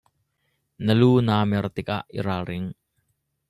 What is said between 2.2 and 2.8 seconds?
ralring.